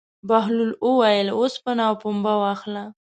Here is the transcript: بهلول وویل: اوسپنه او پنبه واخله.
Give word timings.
بهلول 0.27 0.71
وویل: 0.87 1.27
اوسپنه 1.33 1.81
او 1.87 1.93
پنبه 2.01 2.33
واخله. 2.41 2.83